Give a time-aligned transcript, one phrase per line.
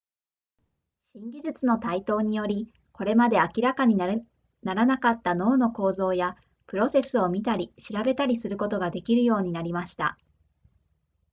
[1.13, 4.07] 新技術の台頭によりこれまで明らかにな
[4.73, 6.35] らなかった脳の構造や
[6.65, 10.17] プロセスを見たり調べたりすることができるようになりました